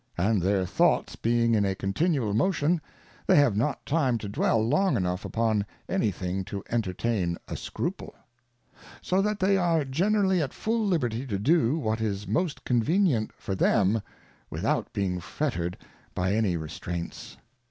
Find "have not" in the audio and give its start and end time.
3.35-3.85